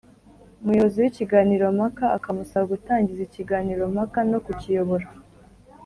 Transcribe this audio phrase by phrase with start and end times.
[0.61, 5.07] umuyobozi w’ikiganiro mpaka akamusaba gutangiza ikiganiro mpaka no kukiyobora